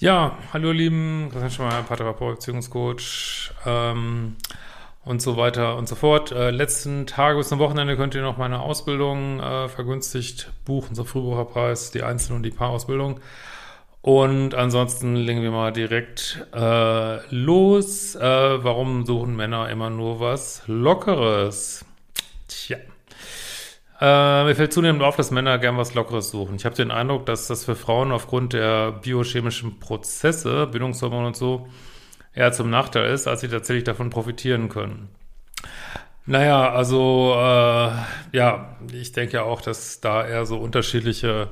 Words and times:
Ja, 0.00 0.38
hallo 0.52 0.70
lieben, 0.70 1.28
Christian 1.28 1.50
Schmeier, 1.50 1.82
Paartherapeut, 1.82 2.36
Beziehungscoach 2.36 3.50
ähm, 3.66 4.36
und 5.04 5.20
so 5.20 5.36
weiter 5.36 5.76
und 5.76 5.88
so 5.88 5.96
fort. 5.96 6.30
Äh, 6.30 6.50
letzten 6.50 7.08
Tage 7.08 7.36
bis 7.36 7.48
zum 7.48 7.58
Wochenende 7.58 7.96
könnt 7.96 8.14
ihr 8.14 8.22
noch 8.22 8.36
meine 8.36 8.60
Ausbildung 8.60 9.40
äh, 9.40 9.68
vergünstigt 9.68 10.52
buchen, 10.64 10.94
so 10.94 11.02
Frühbucherpreis, 11.02 11.90
die 11.90 12.04
Einzel- 12.04 12.36
und 12.36 12.44
die 12.44 12.52
Paarausbildung. 12.52 13.18
Und 14.00 14.54
ansonsten 14.54 15.16
legen 15.16 15.42
wir 15.42 15.50
mal 15.50 15.72
direkt 15.72 16.46
äh, 16.54 17.34
los. 17.34 18.14
Äh, 18.14 18.22
warum 18.22 19.04
suchen 19.04 19.34
Männer 19.34 19.68
immer 19.68 19.90
nur 19.90 20.20
was 20.20 20.62
Lockeres? 20.68 21.84
Tja. 22.46 22.78
Äh, 24.00 24.44
mir 24.44 24.54
fällt 24.54 24.72
zunehmend 24.72 25.02
auf, 25.02 25.16
dass 25.16 25.30
Männer 25.30 25.58
gern 25.58 25.76
was 25.76 25.94
Lockeres 25.94 26.30
suchen. 26.30 26.54
Ich 26.54 26.64
habe 26.64 26.76
den 26.76 26.90
Eindruck, 26.90 27.26
dass 27.26 27.48
das 27.48 27.64
für 27.64 27.74
Frauen 27.74 28.12
aufgrund 28.12 28.52
der 28.52 28.92
biochemischen 28.92 29.80
Prozesse, 29.80 30.68
Bindungshormone 30.68 31.26
und 31.26 31.36
so, 31.36 31.68
eher 32.34 32.52
zum 32.52 32.70
Nachteil 32.70 33.12
ist, 33.12 33.26
als 33.26 33.40
sie 33.40 33.48
tatsächlich 33.48 33.84
davon 33.84 34.10
profitieren 34.10 34.68
können. 34.68 35.08
Naja, 36.26 36.70
also 36.70 37.32
äh, 37.34 37.90
ja, 38.36 38.76
ich 38.92 39.12
denke 39.12 39.34
ja 39.34 39.42
auch, 39.42 39.62
dass 39.62 40.00
da 40.00 40.26
eher 40.26 40.46
so 40.46 40.58
unterschiedliche 40.58 41.48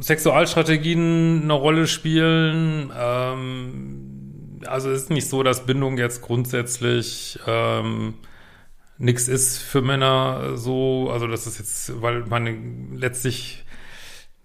Sexualstrategien 0.00 1.42
eine 1.42 1.52
Rolle 1.52 1.86
spielen. 1.86 2.90
Ähm, 2.98 4.60
also 4.66 4.90
es 4.90 5.02
ist 5.02 5.10
nicht 5.10 5.28
so, 5.28 5.42
dass 5.42 5.66
Bindung 5.66 5.98
jetzt 5.98 6.22
grundsätzlich 6.22 7.38
ähm, 7.46 8.14
nichts 8.98 9.28
ist 9.28 9.58
für 9.58 9.82
Männer 9.82 10.56
so. 10.56 11.10
Also 11.10 11.26
das 11.26 11.46
ist 11.46 11.58
jetzt, 11.58 12.02
weil 12.02 12.24
man 12.26 12.96
letztlich 12.96 13.64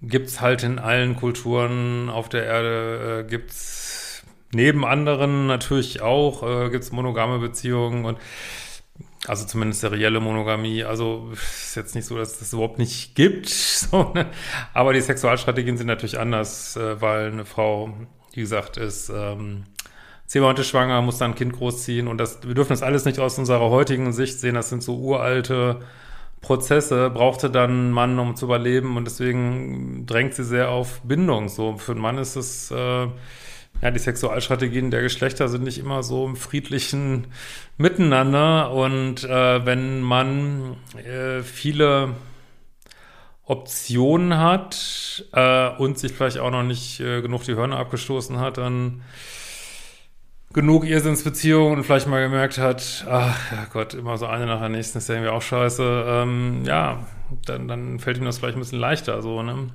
gibt's 0.01 0.41
halt 0.41 0.63
in 0.63 0.79
allen 0.79 1.15
Kulturen 1.15 2.09
auf 2.09 2.29
der 2.29 2.45
Erde, 2.45 3.25
äh, 3.25 3.29
gibt's 3.29 4.23
neben 4.53 4.85
anderen 4.85 5.47
natürlich 5.47 6.01
auch, 6.01 6.43
äh, 6.43 6.69
gibt's 6.69 6.91
monogame 6.91 7.39
Beziehungen 7.39 8.05
und 8.05 8.17
also 9.27 9.45
zumindest 9.45 9.81
serielle 9.81 10.19
Monogamie. 10.19 10.83
Also 10.83 11.29
ist 11.33 11.75
jetzt 11.75 11.95
nicht 11.95 12.05
so, 12.05 12.17
dass 12.17 12.33
es 12.33 12.39
das 12.39 12.53
überhaupt 12.53 12.79
nicht 12.79 13.15
gibt. 13.15 13.49
So, 13.89 14.11
ne? 14.13 14.29
Aber 14.73 14.91
die 14.93 14.99
Sexualstrategien 14.99 15.77
sind 15.77 15.87
natürlich 15.87 16.19
anders, 16.19 16.75
äh, 16.75 17.01
weil 17.01 17.31
eine 17.31 17.45
Frau, 17.45 17.93
wie 18.33 18.41
gesagt, 18.41 18.77
ist 18.77 19.09
ähm, 19.09 19.63
zehn 20.29 20.43
Monate 20.43 20.63
schwanger, 20.63 21.01
muss 21.01 21.17
dann 21.17 21.31
ein 21.31 21.35
Kind 21.35 21.53
großziehen. 21.53 22.07
Und 22.07 22.19
das, 22.19 22.39
wir 22.43 22.53
dürfen 22.53 22.69
das 22.69 22.83
alles 22.83 23.03
nicht 23.03 23.17
aus 23.17 23.39
unserer 23.39 23.71
heutigen 23.71 24.13
Sicht 24.13 24.39
sehen. 24.39 24.53
Das 24.53 24.69
sind 24.69 24.83
so 24.83 24.95
uralte 24.95 25.81
Prozesse. 26.39 27.09
Brauchte 27.09 27.49
dann 27.49 27.71
einen 27.71 27.91
Mann, 27.91 28.19
um 28.19 28.35
zu 28.35 28.45
überleben. 28.45 28.95
Und 28.95 29.05
deswegen 29.05 30.05
drängt 30.05 30.35
sie 30.35 30.43
sehr 30.43 30.69
auf 30.69 31.01
Bindung. 31.01 31.49
So 31.49 31.77
für 31.77 31.93
einen 31.93 32.01
Mann 32.01 32.19
ist 32.19 32.35
es 32.35 32.69
äh, 32.69 33.07
ja, 33.81 33.91
die 33.91 33.99
Sexualstrategien 33.99 34.91
der 34.91 35.01
Geschlechter 35.01 35.47
sind 35.47 35.63
nicht 35.63 35.79
immer 35.79 36.03
so 36.03 36.27
im 36.27 36.35
friedlichen 36.35 37.25
Miteinander. 37.77 38.71
Und 38.71 39.23
äh, 39.23 39.65
wenn 39.65 40.01
man 40.01 40.77
äh, 40.95 41.41
viele 41.41 42.13
Optionen 43.45 44.37
hat 44.37 45.25
äh, 45.33 45.69
und 45.69 45.97
sich 45.97 46.11
vielleicht 46.11 46.37
auch 46.37 46.51
noch 46.51 46.61
nicht 46.61 46.99
äh, 46.99 47.23
genug 47.23 47.45
die 47.45 47.55
Hörner 47.55 47.77
abgestoßen 47.77 48.39
hat, 48.39 48.59
dann 48.59 49.01
genug 50.53 50.85
Irrsinnsbeziehungen 50.85 51.77
und 51.77 51.83
vielleicht 51.83 52.07
mal 52.07 52.21
gemerkt 52.21 52.57
hat, 52.57 53.05
ach 53.09 53.69
Gott, 53.71 53.93
immer 53.93 54.17
so 54.17 54.25
eine 54.25 54.45
nach 54.45 54.59
der 54.59 54.69
nächsten 54.69 54.97
ist 54.97 55.09
ja 55.09 55.15
irgendwie 55.15 55.31
auch 55.31 55.41
scheiße, 55.41 56.05
ähm, 56.07 56.63
ja, 56.65 57.05
dann, 57.45 57.67
dann 57.67 57.99
fällt 57.99 58.17
ihm 58.17 58.25
das 58.25 58.39
vielleicht 58.39 58.57
ein 58.57 58.61
bisschen 58.61 58.79
leichter 58.79 59.21
so, 59.21 59.43
ne? 59.43 59.69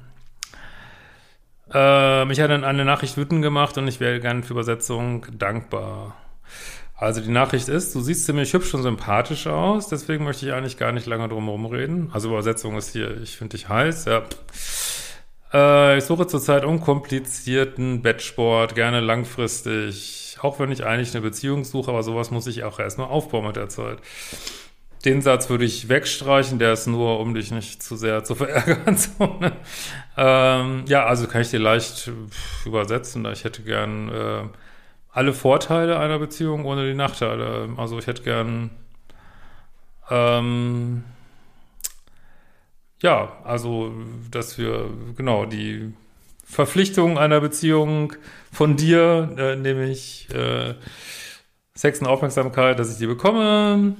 Äh, 1.72 2.24
mich 2.26 2.40
hat 2.40 2.50
dann 2.50 2.64
eine 2.64 2.84
Nachricht 2.84 3.16
wütend 3.16 3.42
gemacht 3.42 3.78
und 3.78 3.88
ich 3.88 4.00
wäre 4.00 4.20
gerne 4.20 4.42
für 4.42 4.52
Übersetzung 4.52 5.26
dankbar. 5.32 6.14
Also 6.96 7.20
die 7.20 7.30
Nachricht 7.30 7.68
ist, 7.68 7.94
du 7.94 8.00
siehst 8.00 8.26
ziemlich 8.26 8.52
hübsch 8.52 8.72
und 8.74 8.82
sympathisch 8.82 9.46
aus, 9.46 9.88
deswegen 9.88 10.24
möchte 10.24 10.46
ich 10.46 10.52
eigentlich 10.52 10.76
gar 10.76 10.92
nicht 10.92 11.06
lange 11.06 11.28
drum 11.28 11.44
herum 11.44 11.66
reden. 11.66 12.10
Also 12.12 12.28
Übersetzung 12.28 12.76
ist 12.76 12.92
hier, 12.92 13.20
ich 13.20 13.36
finde 13.36 13.56
dich 13.56 13.68
heiß, 13.68 14.04
ja. 14.04 14.22
Äh, 15.52 15.98
ich 15.98 16.04
suche 16.04 16.26
zurzeit 16.26 16.64
unkomplizierten 16.64 18.02
Bettsport, 18.02 18.74
gerne 18.74 19.00
langfristig, 19.00 20.23
auch 20.44 20.59
wenn 20.59 20.71
ich 20.71 20.84
eigentlich 20.84 21.15
eine 21.15 21.22
Beziehung 21.22 21.65
suche, 21.65 21.91
aber 21.91 22.03
sowas 22.03 22.31
muss 22.31 22.47
ich 22.47 22.65
auch 22.65 22.78
erstmal 22.78 23.09
aufbauen 23.09 23.47
mit 23.47 23.56
der 23.56 23.69
Zeit. 23.69 23.99
Den 25.05 25.21
Satz 25.21 25.50
würde 25.50 25.65
ich 25.65 25.88
wegstreichen, 25.88 26.59
der 26.59 26.72
ist 26.72 26.87
nur, 26.87 27.21
um 27.21 27.34
dich 27.34 27.50
nicht 27.50 27.82
zu 27.82 27.97
sehr 27.97 28.25
zu 28.25 28.34
verärgern. 28.37 28.97
So, 28.97 29.27
ne? 29.41 29.53
ähm, 30.16 30.84
ja, 30.87 31.04
also 31.06 31.27
kann 31.27 31.43
ich 31.43 31.50
dir 31.50 31.60
leicht 31.60 32.10
übersetzen. 32.65 33.25
Ich 33.27 33.44
hätte 33.44 33.62
gern 33.62 34.09
äh, 34.09 34.43
alle 35.10 35.33
Vorteile 35.33 35.99
einer 35.99 36.19
Beziehung 36.19 36.65
ohne 36.65 36.87
die 36.87 36.94
Nachteile. 36.94 37.69
Also 37.77 37.99
ich 37.99 38.06
hätte 38.06 38.22
gern 38.22 38.71
ähm, 40.10 41.04
ja, 43.03 43.37
also 43.44 43.93
dass 44.31 44.59
wir 44.59 44.88
genau 45.16 45.44
die 45.47 45.93
Verpflichtung 46.44 47.19
einer 47.19 47.41
Beziehung 47.41 48.12
von 48.53 48.77
dir, 48.77 49.34
äh, 49.37 49.56
nämlich 49.56 50.28
äh, 50.32 50.75
Sex 51.75 52.00
und 52.00 52.06
Aufmerksamkeit, 52.06 52.78
dass 52.78 52.93
ich 52.93 52.99
die 52.99 53.06
bekomme 53.06 53.97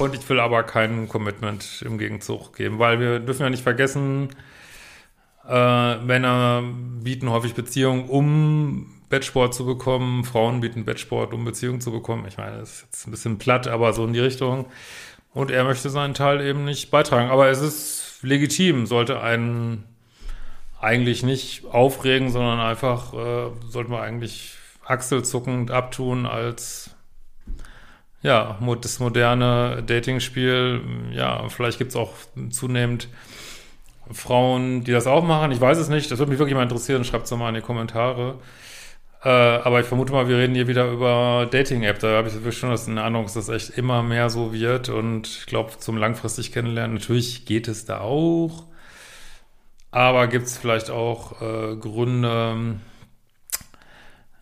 und 0.00 0.14
ich 0.14 0.28
will 0.28 0.40
aber 0.40 0.62
kein 0.62 1.08
Commitment 1.08 1.82
im 1.84 1.98
Gegenzug 1.98 2.56
geben, 2.56 2.78
weil 2.78 2.98
wir 3.00 3.20
dürfen 3.20 3.42
ja 3.42 3.50
nicht 3.50 3.62
vergessen, 3.62 4.30
äh, 5.48 5.96
Männer 5.98 6.62
bieten 7.02 7.30
häufig 7.30 7.54
Beziehungen, 7.54 8.08
um 8.08 9.02
Bettsport 9.08 9.54
zu 9.54 9.66
bekommen. 9.66 10.24
Frauen 10.24 10.60
bieten 10.60 10.84
Bettsport, 10.84 11.34
um 11.34 11.44
Beziehungen 11.44 11.80
zu 11.80 11.92
bekommen. 11.92 12.24
Ich 12.26 12.38
meine, 12.38 12.58
das 12.58 12.70
ist 12.70 12.82
jetzt 12.82 13.06
ein 13.06 13.10
bisschen 13.10 13.38
platt, 13.38 13.68
aber 13.68 13.92
so 13.92 14.04
in 14.06 14.12
die 14.12 14.20
Richtung. 14.20 14.66
Und 15.34 15.50
er 15.50 15.64
möchte 15.64 15.90
seinen 15.90 16.14
Teil 16.14 16.40
eben 16.40 16.64
nicht 16.64 16.90
beitragen. 16.90 17.30
Aber 17.30 17.48
es 17.48 17.60
ist 17.60 18.18
legitim, 18.22 18.86
sollte 18.86 19.20
einen 19.20 19.84
eigentlich 20.82 21.22
nicht 21.22 21.64
aufregen, 21.64 22.30
sondern 22.30 22.60
einfach, 22.60 23.14
äh, 23.14 23.50
sollte 23.68 23.90
man 23.90 24.02
eigentlich 24.02 24.56
achselzuckend 24.84 25.70
abtun 25.70 26.26
als 26.26 26.90
ja, 28.22 28.58
das 28.80 29.00
moderne 29.00 29.82
Dating-Spiel, 29.84 30.80
ja, 31.12 31.48
vielleicht 31.48 31.78
gibt's 31.78 31.96
auch 31.96 32.12
zunehmend 32.50 33.08
Frauen, 34.12 34.84
die 34.84 34.92
das 34.92 35.06
auch 35.06 35.24
machen. 35.24 35.50
Ich 35.52 35.60
weiß 35.60 35.78
es 35.78 35.88
nicht. 35.88 36.10
Das 36.10 36.18
würde 36.18 36.30
mich 36.30 36.38
wirklich 36.38 36.54
mal 36.54 36.62
interessieren. 36.62 37.04
Schreibt 37.04 37.24
es 37.24 37.30
doch 37.30 37.36
mal 37.36 37.48
in 37.48 37.56
die 37.56 37.60
Kommentare. 37.60 38.38
Äh, 39.24 39.28
aber 39.28 39.80
ich 39.80 39.86
vermute 39.86 40.12
mal, 40.12 40.28
wir 40.28 40.38
reden 40.38 40.54
hier 40.54 40.68
wieder 40.68 40.90
über 40.90 41.48
Dating-App. 41.50 41.98
Da 42.00 42.16
habe 42.16 42.28
ich 42.28 42.34
wirklich 42.34 42.58
schon 42.58 42.70
das 42.70 42.86
in 42.88 42.98
Ahnung, 42.98 43.24
dass 43.24 43.34
das 43.34 43.48
echt 43.48 43.70
immer 43.70 44.02
mehr 44.02 44.30
so 44.30 44.52
wird. 44.52 44.88
Und 44.88 45.26
ich 45.26 45.46
glaube, 45.46 45.72
zum 45.78 45.96
langfristig 45.96 46.52
kennenlernen, 46.52 46.94
natürlich 46.94 47.46
geht 47.46 47.68
es 47.68 47.84
da 47.84 48.00
auch. 48.00 48.66
Aber 49.92 50.26
gibt's 50.26 50.56
vielleicht 50.56 50.90
auch 50.90 51.40
äh, 51.42 51.76
Gründe, 51.76 52.80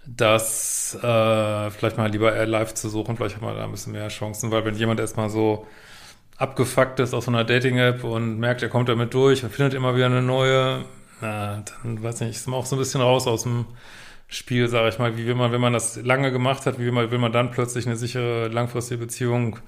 dass 0.07 0.95
äh, 1.03 1.71
vielleicht 1.71 1.99
mal 1.99 2.11
lieber 2.11 2.35
eher 2.35 2.47
live 2.47 2.73
zu 2.75 2.89
suchen, 2.89 3.17
vielleicht 3.17 3.37
hat 3.37 3.43
man 3.43 3.57
da 3.57 3.65
ein 3.65 3.71
bisschen 3.73 3.93
mehr 3.93 4.09
Chancen, 4.09 4.51
weil 4.51 4.65
wenn 4.65 4.77
jemand 4.77 5.01
erstmal 5.01 5.29
so 5.29 5.67
abgefuckt 6.37 7.01
ist 7.01 7.15
aus 7.15 7.27
so 7.27 7.31
einer 7.33 7.45
Dating-App 7.45 8.05
und 8.05 8.39
merkt, 8.39 8.63
er 8.63 8.69
kommt 8.69 8.89
damit 8.89 9.13
durch 9.13 9.45
und 9.45 9.53
findet 9.53 9.75
immer 9.75 9.95
wieder 9.97 10.07
eine 10.07 10.23
neue, 10.23 10.85
na, 11.21 11.63
dann 11.83 12.03
weiß 12.03 12.21
nicht, 12.21 12.31
ist 12.31 12.49
man 12.49 12.59
auch 12.59 12.67
so 12.67 12.77
ein 12.77 12.79
bisschen 12.79 13.01
raus 13.01 13.27
aus 13.27 13.43
dem 13.43 13.67
Spiel, 14.29 14.69
sage 14.69 14.89
ich 14.89 14.99
mal. 14.99 15.17
Wie 15.17 15.27
will 15.27 15.35
man, 15.35 15.53
wenn 15.53 15.61
man 15.61 15.73
das 15.73 15.97
lange 15.97 16.31
gemacht 16.33 16.65
hat, 16.65 16.79
wie 16.79 16.85
will 16.85 16.93
man, 16.93 17.11
will 17.11 17.19
man 17.19 17.33
dann 17.33 17.51
plötzlich 17.51 17.87
eine 17.87 17.97
sichere, 17.97 18.49
langfristige 18.49 19.01
Beziehung 19.01 19.59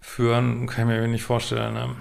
führen? 0.00 0.66
Kann 0.66 0.90
ich 0.90 0.96
mir 0.96 1.08
nicht 1.08 1.22
vorstellen. 1.22 1.74
Ne? 1.74 1.96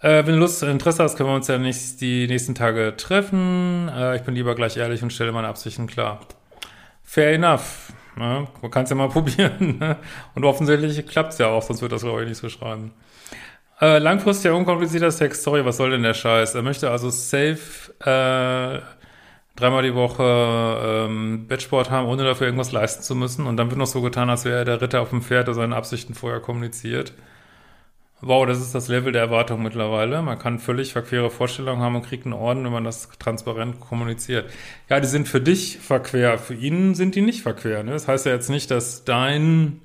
Äh, 0.00 0.26
wenn 0.26 0.34
du 0.34 0.40
Lust, 0.40 0.62
Interesse 0.62 1.02
hast, 1.02 1.16
können 1.16 1.30
wir 1.30 1.36
uns 1.36 1.48
ja 1.48 1.58
nicht 1.58 2.00
die 2.00 2.26
nächsten 2.26 2.54
Tage 2.54 2.94
treffen. 2.96 3.88
Äh, 3.88 4.16
ich 4.16 4.22
bin 4.22 4.34
lieber 4.34 4.54
gleich 4.54 4.76
ehrlich 4.76 5.02
und 5.02 5.12
stelle 5.12 5.32
meine 5.32 5.48
Absichten 5.48 5.86
klar. 5.86 6.20
Fair 7.02 7.32
enough. 7.32 7.92
Ne? 8.16 8.46
Man 8.60 8.70
kann 8.70 8.84
es 8.84 8.90
ja 8.90 8.96
mal 8.96 9.08
probieren. 9.10 9.78
Ne? 9.78 9.96
Und 10.34 10.44
offensichtlich 10.44 11.06
klappt 11.06 11.32
es 11.32 11.38
ja 11.38 11.48
auch, 11.48 11.62
sonst 11.62 11.82
wird 11.82 11.92
das, 11.92 12.02
glaube 12.02 12.22
ich, 12.22 12.28
nicht 12.28 12.38
so 12.38 12.48
schreiben. 12.48 12.92
Äh, 13.80 13.98
langfristiger, 13.98 14.54
unkomplizierter 14.54 15.10
Sex, 15.10 15.42
sorry, 15.42 15.64
was 15.64 15.76
soll 15.76 15.90
denn 15.90 16.02
der 16.02 16.14
Scheiß? 16.14 16.54
Er 16.54 16.62
möchte 16.62 16.90
also 16.90 17.10
safe 17.10 17.92
äh, 18.00 18.80
dreimal 19.54 19.82
die 19.82 19.94
Woche 19.94 20.24
ähm, 20.82 21.46
Bettsport 21.46 21.90
haben, 21.90 22.08
ohne 22.08 22.24
dafür 22.24 22.46
irgendwas 22.46 22.72
leisten 22.72 23.02
zu 23.02 23.14
müssen. 23.14 23.46
Und 23.46 23.56
dann 23.58 23.68
wird 23.68 23.78
noch 23.78 23.86
so 23.86 24.00
getan, 24.00 24.30
als 24.30 24.44
wäre 24.44 24.58
er 24.58 24.64
der 24.64 24.80
Ritter 24.80 25.02
auf 25.02 25.10
dem 25.10 25.22
Pferd, 25.22 25.48
der 25.48 25.54
seine 25.54 25.76
Absichten 25.76 26.14
vorher 26.14 26.40
kommuniziert. 26.40 27.12
Wow, 28.22 28.46
das 28.46 28.60
ist 28.60 28.74
das 28.74 28.88
Level 28.88 29.12
der 29.12 29.22
Erwartung 29.22 29.62
mittlerweile. 29.62 30.22
Man 30.22 30.38
kann 30.38 30.58
völlig 30.58 30.92
verquere 30.92 31.30
Vorstellungen 31.30 31.82
haben 31.82 31.96
und 31.96 32.06
kriegt 32.06 32.24
einen 32.24 32.32
Orden, 32.32 32.64
wenn 32.64 32.72
man 32.72 32.84
das 32.84 33.10
transparent 33.18 33.78
kommuniziert. 33.78 34.50
Ja, 34.88 35.00
die 35.00 35.06
sind 35.06 35.28
für 35.28 35.40
dich 35.40 35.78
verquer, 35.78 36.38
für 36.38 36.54
ihn 36.54 36.94
sind 36.94 37.14
die 37.14 37.20
nicht 37.20 37.42
verquer. 37.42 37.82
Ne? 37.82 37.92
Das 37.92 38.08
heißt 38.08 38.24
ja 38.24 38.32
jetzt 38.32 38.48
nicht, 38.48 38.70
dass 38.70 39.04
dein 39.04 39.80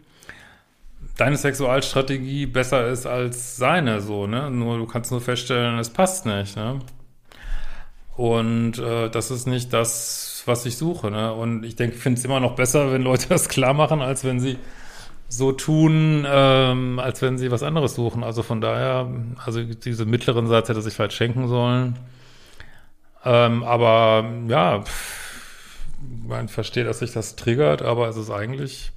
deine 1.18 1.38
Sexualstrategie 1.38 2.46
besser 2.48 2.88
ist 2.88 3.06
als 3.06 3.58
seine, 3.58 4.02
so, 4.02 4.28
ne? 4.28 4.50
Nur 4.50 4.78
du 4.78 4.88
kannst 4.88 5.12
nur 5.12 5.22
feststellen, 5.22 5.78
es 5.78 5.90
passt 5.90 6.26
nicht, 6.26 6.56
ne? 6.56 6.80
Und 8.16 8.80
äh, 8.80 9.10
das 9.10 9.30
ist 9.30 9.46
nicht 9.46 9.72
das, 9.74 10.44
was 10.46 10.66
ich 10.66 10.78
suche, 10.78 11.12
ne? 11.12 11.34
Und 11.34 11.64
ich 11.64 11.76
denke, 11.76 11.96
ich 11.96 12.02
finde 12.02 12.18
es 12.18 12.26
immer 12.26 12.40
noch 12.40 12.56
besser, 12.56 12.92
wenn 12.92 13.04
Leute 13.04 13.28
das 13.30 13.50
klar 13.50 13.74
machen, 13.74 14.02
als 14.02 14.24
wenn 14.24 14.40
sie 14.40 14.58
so 15.32 15.52
tun, 15.52 16.26
ähm, 16.30 17.00
als 17.00 17.22
wenn 17.22 17.38
sie 17.38 17.52
was 17.52 17.64
anderes 17.64 17.96
suchen. 17.96 18.24
Also 18.24 18.44
von 18.44 18.62
daher, 18.62 19.10
also 19.44 19.64
diese 19.64 20.06
mittleren 20.06 20.48
Satz 20.48 20.70
hätte 20.70 20.82
sich 20.82 20.94
vielleicht 20.94 21.14
schenken 21.14 21.48
sollen. 21.48 21.98
Ähm, 23.24 23.64
aber 23.64 24.26
ja, 24.48 24.84
man 26.28 26.48
versteht, 26.48 26.88
dass 26.88 27.00
sich 27.00 27.14
das 27.14 27.36
triggert, 27.36 27.82
aber 27.82 28.08
es 28.10 28.18
ist 28.18 28.32
eigentlich 28.32 28.92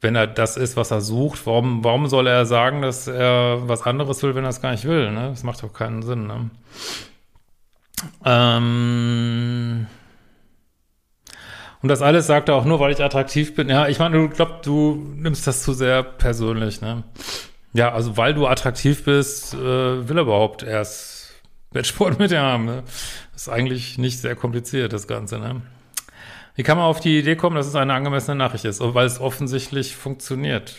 wenn 0.00 0.14
er 0.14 0.26
das 0.26 0.56
ist, 0.56 0.76
was 0.76 0.90
er 0.90 1.00
sucht, 1.00 1.46
warum, 1.46 1.82
warum 1.82 2.06
soll 2.06 2.26
er 2.26 2.46
sagen, 2.46 2.82
dass 2.82 3.08
er 3.08 3.68
was 3.68 3.82
anderes 3.82 4.22
will, 4.22 4.34
wenn 4.34 4.44
er 4.44 4.50
es 4.50 4.62
gar 4.62 4.70
nicht 4.70 4.84
will? 4.84 5.10
Ne? 5.10 5.30
Das 5.30 5.42
macht 5.42 5.62
doch 5.62 5.72
keinen 5.72 6.02
Sinn. 6.02 6.26
Ne? 6.26 6.50
Ähm 8.24 9.86
und 11.82 11.88
das 11.88 12.02
alles 12.02 12.26
sagt 12.26 12.48
er 12.48 12.56
auch 12.56 12.64
nur, 12.64 12.80
weil 12.80 12.92
ich 12.92 13.02
attraktiv 13.02 13.54
bin. 13.54 13.68
Ja, 13.68 13.86
ich 13.88 13.98
meine, 13.98 14.18
du 14.18 14.28
glaubst, 14.28 14.66
du 14.66 15.12
nimmst 15.16 15.46
das 15.46 15.62
zu 15.62 15.72
sehr 15.72 16.02
persönlich. 16.02 16.80
Ne? 16.80 17.04
Ja, 17.72 17.92
also 17.92 18.16
weil 18.16 18.34
du 18.34 18.46
attraktiv 18.46 19.04
bist, 19.04 19.54
äh, 19.54 20.08
will 20.08 20.16
er 20.16 20.22
überhaupt 20.22 20.62
erst 20.62 21.40
Wettsport 21.70 22.18
mit 22.18 22.30
dir 22.30 22.40
haben. 22.40 22.64
Ne? 22.64 22.82
Ist 23.34 23.48
eigentlich 23.48 23.98
nicht 23.98 24.18
sehr 24.18 24.34
kompliziert, 24.34 24.92
das 24.92 25.06
Ganze. 25.06 25.38
Ne? 25.38 25.62
Wie 26.56 26.64
kann 26.64 26.76
man 26.76 26.86
auf 26.86 26.98
die 26.98 27.20
Idee 27.20 27.36
kommen, 27.36 27.54
dass 27.54 27.68
es 27.68 27.76
eine 27.76 27.94
angemessene 27.94 28.36
Nachricht 28.36 28.64
ist? 28.64 28.80
Weil 28.80 29.06
es 29.06 29.20
offensichtlich 29.20 29.94
funktioniert. 29.94 30.74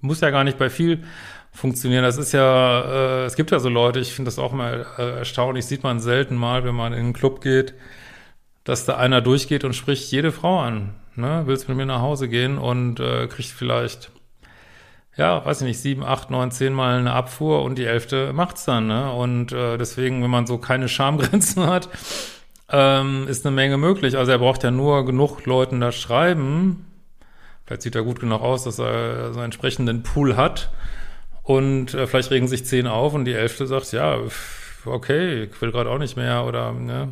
Muss 0.00 0.20
ja 0.20 0.30
gar 0.30 0.42
nicht 0.42 0.58
bei 0.58 0.70
viel 0.70 1.04
funktionieren. 1.52 2.02
Das 2.02 2.16
ist 2.16 2.32
ja, 2.32 2.80
äh, 2.80 3.24
es 3.26 3.36
gibt 3.36 3.52
ja 3.52 3.60
so 3.60 3.68
Leute, 3.68 4.00
ich 4.00 4.12
finde 4.12 4.28
das 4.28 4.40
auch 4.40 4.52
mal 4.52 4.84
äh, 4.98 5.18
erstaunlich, 5.18 5.66
sieht 5.66 5.84
man 5.84 6.00
selten 6.00 6.34
mal, 6.34 6.64
wenn 6.64 6.74
man 6.74 6.92
in 6.92 6.98
einen 6.98 7.12
Club 7.12 7.40
geht, 7.40 7.74
dass 8.64 8.86
da 8.86 8.96
einer 8.96 9.20
durchgeht 9.20 9.64
und 9.64 9.74
spricht 9.74 10.10
jede 10.10 10.32
Frau 10.32 10.60
an. 10.60 10.94
Ne? 11.16 11.42
Willst 11.46 11.68
mit 11.68 11.76
mir 11.76 11.86
nach 11.86 12.00
Hause 12.00 12.28
gehen 12.28 12.58
und 12.58 12.98
äh, 12.98 13.26
kriegt 13.28 13.50
vielleicht, 13.50 14.10
ja, 15.16 15.44
weiß 15.44 15.60
ich 15.60 15.68
nicht, 15.68 15.80
sieben, 15.80 16.02
acht, 16.02 16.30
neun, 16.30 16.50
zehn 16.50 16.72
Mal 16.72 16.98
eine 16.98 17.12
Abfuhr 17.12 17.62
und 17.62 17.76
die 17.76 17.84
elfte 17.84 18.32
macht's 18.32 18.64
dann. 18.64 18.86
Ne? 18.86 19.12
Und 19.12 19.52
äh, 19.52 19.76
deswegen, 19.76 20.22
wenn 20.22 20.30
man 20.30 20.46
so 20.46 20.58
keine 20.58 20.88
Schamgrenzen 20.88 21.66
hat, 21.66 21.88
ähm, 22.70 23.28
ist 23.28 23.46
eine 23.46 23.54
Menge 23.54 23.76
möglich. 23.76 24.16
Also 24.16 24.32
er 24.32 24.38
braucht 24.38 24.64
ja 24.64 24.70
nur 24.70 25.04
genug 25.04 25.44
Leuten 25.44 25.80
da 25.80 25.92
schreiben. 25.92 26.86
Vielleicht 27.66 27.82
sieht 27.82 27.94
er 27.94 28.02
gut 28.02 28.20
genug 28.20 28.40
aus, 28.40 28.64
dass 28.64 28.78
er 28.78 29.32
so 29.32 29.38
einen 29.38 29.46
entsprechenden 29.46 30.02
Pool 30.02 30.36
hat. 30.36 30.70
Und 31.42 31.92
äh, 31.92 32.06
vielleicht 32.06 32.30
regen 32.30 32.48
sich 32.48 32.64
zehn 32.64 32.86
auf 32.86 33.12
und 33.12 33.26
die 33.26 33.34
elfte 33.34 33.66
sagt, 33.66 33.92
ja, 33.92 34.18
okay, 34.86 35.44
ich 35.44 35.60
will 35.60 35.70
gerade 35.70 35.90
auch 35.90 35.98
nicht 35.98 36.16
mehr 36.16 36.44
oder 36.46 36.72
ne, 36.72 37.08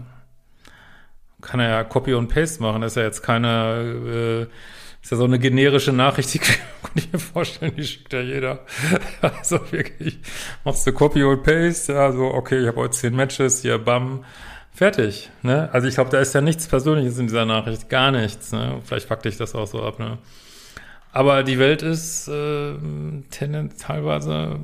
kann 1.43 1.61
er 1.61 1.69
ja 1.69 1.85
Copy 1.85 2.15
und 2.15 2.29
Paste 2.29 2.63
machen. 2.63 2.81
Das 2.81 2.93
ist 2.93 2.97
ja 2.97 3.03
jetzt 3.03 3.23
keine, 3.23 4.49
äh, 4.49 5.03
ist 5.03 5.11
ja 5.11 5.17
so 5.17 5.25
eine 5.25 5.39
generische 5.39 5.93
Nachricht, 5.93 6.33
die 6.33 6.39
kann 6.39 6.57
ich 6.95 7.13
mir 7.13 7.19
vorstellen, 7.19 7.75
die 7.77 7.85
schickt 7.85 8.13
ja 8.13 8.21
jeder. 8.21 8.61
also 9.21 9.61
wirklich, 9.71 10.19
machst 10.65 10.87
du 10.87 10.93
Copy 10.93 11.23
und 11.23 11.43
Paste, 11.43 11.93
ja, 11.93 12.13
so, 12.13 12.33
okay, 12.33 12.61
ich 12.61 12.69
habe 12.69 12.79
heute 12.79 12.93
zehn 12.93 13.15
Matches, 13.15 13.63
hier, 13.63 13.79
bam, 13.79 14.25
Fertig, 14.75 15.31
ne? 15.43 15.69
Also 15.73 15.87
ich 15.87 15.95
glaube, 15.95 16.09
da 16.09 16.19
ist 16.19 16.35
ja 16.35 16.41
nichts 16.41 16.67
Persönliches 16.67 17.19
in 17.19 17.27
dieser 17.27 17.45
Nachricht, 17.45 17.91
gar 17.91 18.11
nichts, 18.11 18.53
ne? 18.53 18.81
Vielleicht 18.85 19.07
fuck 19.07 19.23
dich 19.23 19.37
das 19.37 19.55
auch 19.55 19.67
so 19.67 19.83
ab, 19.83 19.99
ne? 19.99 20.17
Aber 21.13 21.43
die 21.43 21.59
Welt 21.59 21.83
ist 21.83 22.27
äh, 22.29 22.73
tendenziell 23.31 23.87
teilweise 23.87 24.59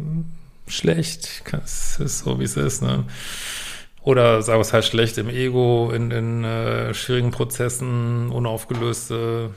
schlecht. 0.67 1.43
Es 1.63 2.01
ist 2.01 2.21
so, 2.21 2.41
wie 2.41 2.45
es 2.45 2.57
ist, 2.57 2.81
ne? 2.81 3.05
Oder 4.09 4.41
sag 4.41 4.59
was 4.59 4.73
heißt 4.73 4.89
schlecht 4.89 5.19
im 5.19 5.29
Ego, 5.29 5.91
in, 5.95 6.11
in 6.11 6.43
äh, 6.43 6.95
schwierigen 6.95 7.31
Prozessen, 7.31 8.31
unaufgelöste 8.31 9.51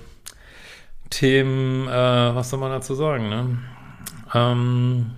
Themen, 1.09 1.88
äh, 1.88 2.36
was 2.36 2.50
soll 2.50 2.59
man 2.59 2.71
dazu 2.71 2.94
sagen, 2.94 3.30
ne? 3.30 3.59
Ähm, 4.33 5.12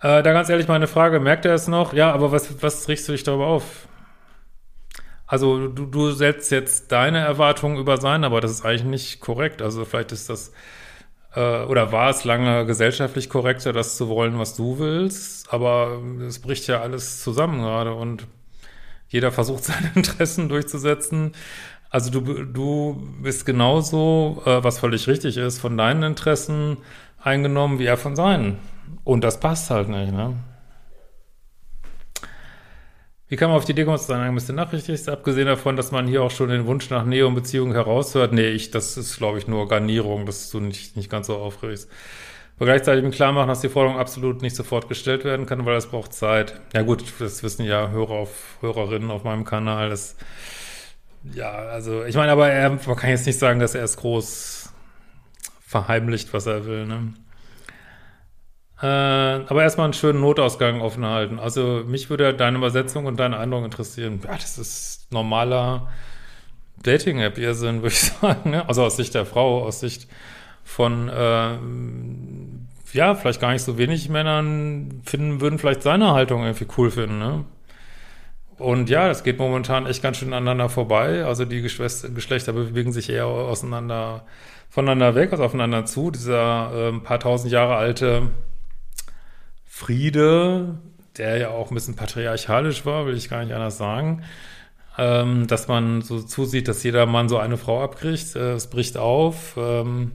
Äh, 0.00 0.22
da 0.22 0.32
ganz 0.32 0.48
ehrlich 0.48 0.68
meine 0.68 0.86
Frage, 0.86 1.20
merkt 1.20 1.44
er 1.44 1.54
es 1.54 1.68
noch? 1.68 1.92
Ja, 1.92 2.12
aber 2.12 2.32
was, 2.32 2.62
was 2.62 2.88
riechst 2.88 3.06
du 3.08 3.12
dich 3.12 3.22
darüber 3.22 3.46
auf? 3.46 3.86
Also 5.26 5.68
du, 5.68 5.84
du 5.84 6.12
setzt 6.12 6.50
jetzt 6.50 6.92
deine 6.92 7.18
Erwartungen 7.18 7.76
über 7.76 7.98
sein, 7.98 8.24
aber 8.24 8.40
das 8.40 8.52
ist 8.52 8.64
eigentlich 8.64 8.84
nicht 8.84 9.20
korrekt. 9.20 9.60
Also 9.60 9.84
vielleicht 9.84 10.12
ist 10.12 10.30
das 10.30 10.52
oder 11.40 11.92
war 11.92 12.10
es 12.10 12.24
lange 12.24 12.66
gesellschaftlich 12.66 13.28
korrekter, 13.28 13.72
das 13.72 13.96
zu 13.96 14.08
wollen, 14.08 14.38
was 14.38 14.56
du 14.56 14.78
willst, 14.78 15.52
aber 15.52 16.00
es 16.26 16.38
bricht 16.38 16.66
ja 16.66 16.80
alles 16.80 17.22
zusammen 17.22 17.60
gerade 17.60 17.92
und 17.92 18.26
jeder 19.08 19.32
versucht 19.32 19.64
seine 19.64 19.90
Interessen 19.94 20.48
durchzusetzen. 20.48 21.32
Also 21.90 22.10
du, 22.10 22.44
du 22.44 23.02
bist 23.22 23.46
genauso, 23.46 24.42
äh, 24.46 24.64
was 24.64 24.78
völlig 24.80 25.06
richtig 25.06 25.36
ist, 25.36 25.60
von 25.60 25.76
deinen 25.76 26.02
Interessen 26.02 26.78
eingenommen, 27.22 27.78
wie 27.78 27.86
er 27.86 27.96
von 27.96 28.16
seinen. 28.16 28.58
Und 29.04 29.22
das 29.22 29.38
passt 29.38 29.70
halt 29.70 29.88
nicht, 29.88 30.12
ne? 30.12 30.34
Wie 33.34 33.36
kann 33.36 33.48
man 33.48 33.56
auf 33.56 33.64
die 33.64 33.72
Idee 33.72 33.82
kommen, 33.82 33.96
dass 33.96 34.06
das 34.06 34.16
eine 34.16 34.32
bisschen 34.32 34.54
Nachricht 34.54 34.88
ist, 34.88 35.08
abgesehen 35.08 35.48
davon, 35.48 35.74
dass 35.74 35.90
man 35.90 36.06
hier 36.06 36.22
auch 36.22 36.30
schon 36.30 36.50
den 36.50 36.66
Wunsch 36.66 36.88
nach 36.88 37.04
Nähe 37.04 37.26
und 37.26 37.34
Beziehung 37.34 37.72
heraushört? 37.72 38.32
Nee, 38.32 38.50
ich, 38.50 38.70
das 38.70 38.96
ist, 38.96 39.16
glaube 39.16 39.38
ich, 39.38 39.48
nur 39.48 39.66
Garnierung, 39.66 40.24
dass 40.24 40.50
du 40.50 40.60
nicht, 40.60 40.96
nicht 40.96 41.10
ganz 41.10 41.26
so 41.26 41.34
aufregst. 41.34 41.90
Aber 42.54 42.66
gleichzeitig 42.66 43.02
mir 43.02 43.10
klar 43.10 43.32
machen, 43.32 43.48
dass 43.48 43.60
die 43.60 43.68
Forderung 43.68 43.98
absolut 43.98 44.40
nicht 44.40 44.54
sofort 44.54 44.88
gestellt 44.88 45.24
werden 45.24 45.46
kann, 45.46 45.66
weil 45.66 45.74
es 45.74 45.88
braucht 45.88 46.12
Zeit. 46.12 46.60
Ja 46.74 46.82
gut, 46.82 47.02
das 47.18 47.42
wissen 47.42 47.64
ja 47.64 47.90
Hörer 47.90 48.12
auf, 48.12 48.58
Hörerinnen 48.60 49.10
auf 49.10 49.24
meinem 49.24 49.44
Kanal. 49.44 49.90
Das, 49.90 50.14
ja, 51.34 51.50
also 51.50 52.04
ich 52.04 52.14
meine, 52.14 52.30
aber 52.30 52.48
er, 52.48 52.70
man 52.70 52.96
kann 52.96 53.10
jetzt 53.10 53.26
nicht 53.26 53.40
sagen, 53.40 53.58
dass 53.58 53.74
er 53.74 53.82
es 53.82 53.96
groß 53.96 54.72
verheimlicht, 55.66 56.32
was 56.32 56.46
er 56.46 56.66
will, 56.66 56.86
ne? 56.86 57.14
Äh, 58.84 59.46
aber 59.46 59.62
erstmal 59.62 59.84
einen 59.84 59.94
schönen 59.94 60.20
Notausgang 60.20 60.82
offen 60.82 61.06
halten. 61.06 61.38
Also 61.38 61.82
mich 61.86 62.10
würde 62.10 62.34
deine 62.34 62.58
Übersetzung 62.58 63.06
und 63.06 63.18
deine 63.18 63.38
Eindruck 63.38 63.64
interessieren. 63.64 64.20
Ja, 64.22 64.34
das 64.34 64.58
ist 64.58 65.10
normaler 65.10 65.88
Dating-App-Irrsinn, 66.82 67.76
würde 67.76 67.94
ich 67.94 68.00
sagen. 68.20 68.50
Ne? 68.50 68.68
Also 68.68 68.84
aus 68.84 68.98
Sicht 68.98 69.14
der 69.14 69.24
Frau, 69.24 69.62
aus 69.64 69.80
Sicht 69.80 70.06
von, 70.64 71.08
äh, 71.08 71.56
ja, 72.92 73.14
vielleicht 73.14 73.40
gar 73.40 73.52
nicht 73.52 73.62
so 73.62 73.78
wenig 73.78 74.10
Männern 74.10 75.00
finden, 75.06 75.40
würden 75.40 75.58
vielleicht 75.58 75.82
seine 75.82 76.12
Haltung 76.12 76.42
irgendwie 76.42 76.66
cool 76.76 76.90
finden. 76.90 77.18
Ne? 77.18 77.46
Und 78.58 78.90
ja, 78.90 79.08
das 79.08 79.24
geht 79.24 79.38
momentan 79.38 79.86
echt 79.86 80.02
ganz 80.02 80.18
schön 80.18 80.34
aneinander 80.34 80.68
vorbei. 80.68 81.24
Also 81.24 81.46
die 81.46 81.62
Geschlechter 81.62 82.52
bewegen 82.52 82.92
sich 82.92 83.08
eher 83.08 83.28
auseinander, 83.28 84.26
voneinander 84.68 85.14
weg, 85.14 85.32
also 85.32 85.42
aufeinander 85.42 85.86
zu. 85.86 86.10
Dieser 86.10 86.90
äh, 86.92 87.00
paar 87.00 87.18
tausend 87.18 87.50
Jahre 87.50 87.76
alte 87.76 88.28
Friede, 89.76 90.78
der 91.18 91.36
ja 91.36 91.48
auch 91.48 91.72
ein 91.72 91.74
bisschen 91.74 91.96
patriarchalisch 91.96 92.86
war, 92.86 93.06
will 93.06 93.16
ich 93.16 93.28
gar 93.28 93.42
nicht 93.42 93.52
anders 93.52 93.76
sagen, 93.76 94.22
ähm, 94.96 95.48
dass 95.48 95.66
man 95.66 96.00
so 96.00 96.22
zusieht, 96.22 96.68
dass 96.68 96.84
jeder 96.84 97.06
Mann 97.06 97.28
so 97.28 97.38
eine 97.38 97.56
Frau 97.56 97.82
abkriegt. 97.82 98.36
Äh, 98.36 98.52
es 98.52 98.68
bricht 98.68 98.96
auf. 98.96 99.56
Ähm, 99.56 100.12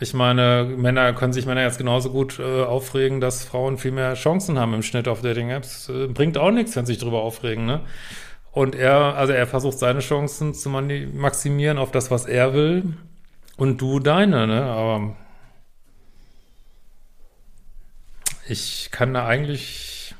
ich 0.00 0.14
meine, 0.14 0.64
Männer 0.64 1.12
können 1.12 1.32
sich 1.32 1.46
Männer 1.46 1.62
jetzt 1.62 1.78
genauso 1.78 2.10
gut 2.10 2.40
äh, 2.40 2.64
aufregen, 2.64 3.20
dass 3.20 3.44
Frauen 3.44 3.78
viel 3.78 3.92
mehr 3.92 4.14
Chancen 4.14 4.58
haben 4.58 4.74
im 4.74 4.82
Schnitt 4.82 5.06
auf 5.06 5.22
Dating-Apps. 5.22 5.88
Äh, 5.88 6.08
bringt 6.08 6.36
auch 6.36 6.50
nichts, 6.50 6.74
wenn 6.74 6.86
sie 6.86 6.94
sich 6.94 7.02
drüber 7.02 7.22
aufregen, 7.22 7.66
ne? 7.66 7.82
Und 8.50 8.74
er, 8.74 9.14
also 9.14 9.32
er 9.32 9.46
versucht 9.46 9.78
seine 9.78 10.00
Chancen 10.00 10.54
zu 10.54 10.70
maximieren 10.70 11.78
auf 11.78 11.92
das, 11.92 12.10
was 12.10 12.26
er 12.26 12.52
will. 12.52 12.94
Und 13.56 13.80
du 13.80 14.00
deine, 14.00 14.48
ne? 14.48 14.64
Aber 14.64 15.14
ich 18.48 18.90
kann 18.90 19.14
da 19.14 19.26
eigentlich 19.26 20.14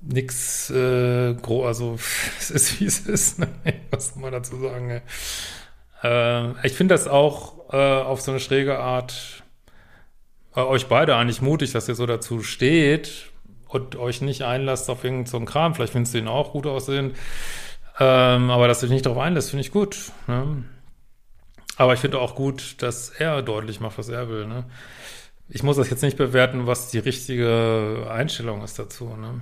nichts 0.00 0.70
äh, 0.70 1.34
groß, 1.34 1.66
also 1.66 1.98
es 2.38 2.50
ist 2.50 2.80
wie 2.80 2.84
es 2.86 3.00
ist, 3.00 3.38
ne? 3.38 3.48
was 3.90 4.10
soll 4.10 4.22
man 4.22 4.32
dazu 4.32 4.60
sagen? 4.60 5.02
Äh, 6.02 6.66
ich 6.66 6.74
finde 6.74 6.94
das 6.94 7.08
auch 7.08 7.72
äh, 7.72 7.76
auf 7.76 8.20
so 8.20 8.30
eine 8.30 8.40
schräge 8.40 8.78
Art 8.78 9.42
äh, 10.54 10.60
euch 10.60 10.86
beide 10.86 11.16
eigentlich 11.16 11.42
mutig, 11.42 11.72
dass 11.72 11.88
ihr 11.88 11.94
so 11.94 12.06
dazu 12.06 12.42
steht 12.42 13.30
und 13.68 13.96
euch 13.96 14.20
nicht 14.20 14.42
einlasst 14.42 14.88
auf 14.90 15.04
irgendeinen 15.04 15.26
so 15.26 15.40
Kram. 15.40 15.74
Vielleicht 15.74 15.92
findest 15.92 16.14
du 16.14 16.18
ihn 16.18 16.28
auch 16.28 16.52
gut 16.52 16.66
aussehen. 16.66 17.14
Ähm, 17.98 18.50
aber 18.50 18.68
dass 18.68 18.80
du 18.80 18.86
dich 18.86 18.92
nicht 18.92 19.06
darauf 19.06 19.18
einlässt, 19.18 19.50
finde 19.50 19.62
ich 19.62 19.72
gut. 19.72 20.12
Ne? 20.26 20.64
Aber 21.76 21.94
ich 21.94 22.00
finde 22.00 22.18
auch 22.18 22.34
gut, 22.34 22.82
dass 22.82 23.08
er 23.10 23.42
deutlich 23.42 23.80
macht, 23.80 23.98
was 23.98 24.08
er 24.08 24.28
will. 24.28 24.46
Ne? 24.46 24.64
Ich 25.48 25.62
muss 25.62 25.76
das 25.76 25.90
jetzt 25.90 26.02
nicht 26.02 26.16
bewerten, 26.16 26.66
was 26.66 26.90
die 26.90 26.98
richtige 26.98 28.06
Einstellung 28.10 28.62
ist 28.62 28.78
dazu. 28.78 29.14
Ne? 29.16 29.40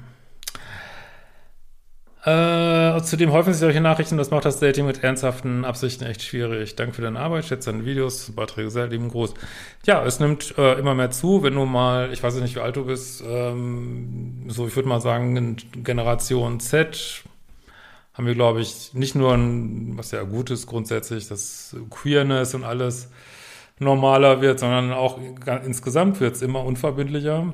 Äh, 2.25 3.03
zudem 3.03 3.33
häufen 3.33 3.53
sich 3.53 3.61
solche 3.61 3.81
Nachrichten, 3.81 4.17
das 4.17 4.31
macht 4.31 4.45
das 4.45 4.61
Dating 4.61 4.87
mit 4.87 5.03
ernsthaften 5.03 5.65
Absichten 5.65 6.05
echt 6.05 6.23
schwierig. 6.23 6.77
Danke 6.77 6.95
für 6.95 7.03
deine 7.03 7.19
Arbeit, 7.19 7.47
schätze 7.47 7.73
deine 7.73 7.85
Videos, 7.85 8.31
Beiträge 8.31 8.71
sehr 8.71 8.87
lieben 8.87 9.09
Gruß. 9.09 9.35
Ja, 9.87 10.05
es 10.05 10.21
nimmt 10.21 10.57
äh, 10.57 10.79
immer 10.79 10.95
mehr 10.95 11.11
zu, 11.11 11.43
wenn 11.43 11.55
du 11.55 11.65
mal, 11.65 12.13
ich 12.13 12.23
weiß 12.23 12.37
nicht, 12.37 12.55
wie 12.55 12.61
alt 12.61 12.77
du 12.77 12.85
bist, 12.85 13.25
ähm, 13.27 14.45
so 14.47 14.69
ich 14.69 14.77
würde 14.77 14.89
mal 14.89 15.01
sagen, 15.01 15.57
Generation 15.83 16.61
Z, 16.61 17.25
haben 18.15 18.27
wir, 18.27 18.35
glaube 18.35 18.61
ich, 18.61 18.95
nicht 18.95 19.17
nur 19.17 19.35
ein, 19.35 19.99
was 19.99 20.13
ja 20.13 20.23
gut 20.23 20.51
ist 20.51 20.69
grundsätzlich, 20.69 21.27
dass 21.27 21.75
Queerness 21.91 22.55
und 22.55 22.63
alles 22.63 23.09
normaler 23.79 24.41
wird, 24.41 24.61
sondern 24.61 24.93
auch 24.93 25.19
insgesamt 25.65 26.21
wird 26.21 26.37
es 26.37 26.43
immer 26.43 26.65
unverbindlicher. 26.65 27.53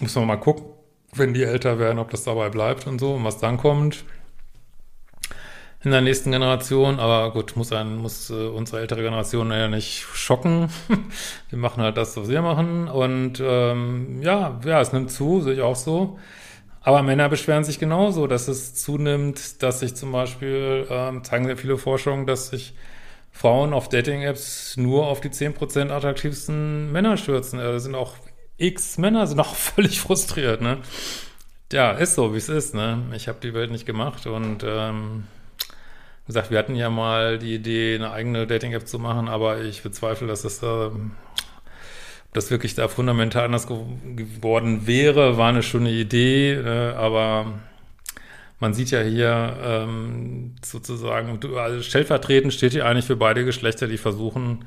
Muss 0.00 0.14
man 0.14 0.26
mal 0.26 0.36
gucken, 0.36 0.66
wenn 1.14 1.34
die 1.34 1.44
älter 1.44 1.78
werden, 1.78 1.98
ob 1.98 2.10
das 2.10 2.24
dabei 2.24 2.50
bleibt 2.50 2.86
und 2.86 2.98
so 2.98 3.14
und 3.14 3.24
was 3.24 3.38
dann 3.38 3.56
kommt 3.56 4.04
in 5.86 5.92
der 5.92 6.00
nächsten 6.00 6.32
Generation. 6.32 6.98
Aber 6.98 7.32
gut, 7.32 7.56
muss, 7.56 7.72
ein, 7.72 7.96
muss 7.96 8.28
äh, 8.30 8.48
unsere 8.48 8.80
ältere 8.80 9.02
Generation 9.02 9.50
ja 9.52 9.68
nicht 9.68 10.04
schocken. 10.14 10.68
wir 11.50 11.58
machen 11.58 11.82
halt 11.82 11.96
das, 11.96 12.16
was 12.16 12.28
wir 12.28 12.42
machen. 12.42 12.88
Und 12.88 13.40
ähm, 13.40 14.20
ja, 14.20 14.60
ja, 14.64 14.80
es 14.80 14.92
nimmt 14.92 15.12
zu, 15.12 15.40
sehe 15.40 15.54
ich 15.54 15.60
auch 15.60 15.76
so. 15.76 16.18
Aber 16.82 17.02
Männer 17.02 17.28
beschweren 17.28 17.64
sich 17.64 17.78
genauso, 17.78 18.26
dass 18.26 18.48
es 18.48 18.74
zunimmt, 18.74 19.62
dass 19.62 19.80
sich 19.80 19.94
zum 19.94 20.12
Beispiel, 20.12 20.86
ähm, 20.90 21.22
zeigen 21.22 21.46
sehr 21.46 21.56
viele 21.56 21.78
Forschungen, 21.78 22.26
dass 22.26 22.48
sich 22.48 22.74
Frauen 23.36 23.74
auf 23.74 23.90
Dating-Apps 23.90 24.78
nur 24.78 25.06
auf 25.06 25.20
die 25.20 25.28
10% 25.28 25.90
attraktivsten 25.90 26.90
Männer 26.90 27.18
stürzen. 27.18 27.58
Da 27.58 27.78
sind 27.78 27.94
auch 27.94 28.14
x 28.56 28.96
Männer 28.96 29.26
sind 29.26 29.40
auch 29.40 29.54
völlig 29.54 30.00
frustriert, 30.00 30.62
ne? 30.62 30.78
Ja, 31.72 31.90
ist 31.92 32.14
so, 32.14 32.32
wie 32.32 32.38
es 32.38 32.48
ist, 32.48 32.74
ne? 32.74 33.02
Ich 33.14 33.28
habe 33.28 33.38
die 33.42 33.52
Welt 33.52 33.70
nicht 33.70 33.84
gemacht 33.84 34.26
und 34.26 34.64
ähm, 34.66 35.24
gesagt, 36.26 36.50
wir 36.50 36.58
hatten 36.58 36.76
ja 36.76 36.88
mal 36.88 37.38
die 37.38 37.54
Idee, 37.54 37.96
eine 37.96 38.10
eigene 38.12 38.46
Dating-App 38.46 38.86
zu 38.88 38.98
machen, 38.98 39.28
aber 39.28 39.60
ich 39.60 39.82
bezweifle, 39.82 40.26
dass 40.26 40.42
das 40.42 40.60
da 40.60 40.92
das 42.32 42.50
wirklich 42.50 42.74
da 42.74 42.88
fundamental 42.88 43.44
anders 43.44 43.66
geworden 43.66 44.86
wäre, 44.86 45.38
war 45.38 45.48
eine 45.48 45.62
schöne 45.62 45.90
Idee, 45.90 46.52
äh, 46.52 46.92
aber 46.94 47.52
man 48.58 48.74
sieht 48.74 48.90
ja 48.90 49.02
hier 49.02 49.56
ähm, 49.62 50.56
sozusagen, 50.64 51.38
also 51.56 51.82
stellvertretend 51.82 52.52
steht 52.52 52.72
hier 52.72 52.86
eigentlich 52.86 53.04
für 53.04 53.16
beide 53.16 53.44
Geschlechter, 53.44 53.86
die 53.86 53.98
versuchen, 53.98 54.64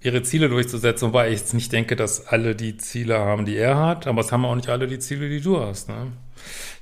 ihre 0.00 0.22
Ziele 0.22 0.48
durchzusetzen, 0.48 1.08
wobei 1.08 1.30
ich 1.30 1.40
jetzt 1.40 1.54
nicht 1.54 1.72
denke, 1.72 1.96
dass 1.96 2.26
alle 2.28 2.54
die 2.54 2.76
Ziele 2.76 3.18
haben, 3.18 3.44
die 3.44 3.56
er 3.56 3.76
hat, 3.76 4.06
aber 4.06 4.20
es 4.20 4.30
haben 4.30 4.44
auch 4.44 4.54
nicht 4.54 4.68
alle 4.68 4.86
die 4.86 4.98
Ziele, 4.98 5.28
die 5.28 5.40
du 5.40 5.60
hast. 5.60 5.88
Ne? 5.88 6.12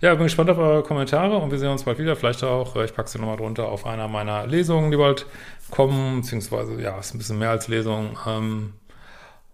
Ja, 0.01 0.15
bin 0.15 0.25
gespannt 0.25 0.51
auf 0.51 0.59
eure 0.59 0.83
Kommentare 0.83 1.37
und 1.37 1.51
wir 1.51 1.59
sehen 1.59 1.71
uns 1.71 1.85
bald 1.85 1.99
wieder. 1.99 2.15
Vielleicht 2.17 2.45
auch, 2.45 2.77
ich 2.77 2.95
packe 2.95 3.09
sie 3.09 3.19
nochmal 3.19 3.39
drunter 3.39 3.69
auf 3.69 3.87
einer 3.87 4.09
meiner 4.09 4.47
Lesungen, 4.47 4.91
die 4.91 4.99
bald 4.99 5.27
kommen, 5.71 6.21
beziehungsweise, 6.21 6.81
ja, 6.81 6.99
ist 6.99 7.15
ein 7.15 7.19
bisschen 7.19 7.39
mehr 7.39 7.51
als 7.51 7.69
Lesung. 7.69 8.19
Ähm, 8.27 8.75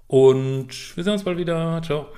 und 0.08 0.96
wir 0.96 1.04
sehen 1.04 1.12
uns 1.12 1.24
bald 1.24 1.38
wieder. 1.38 1.80
Ciao. 1.84 2.08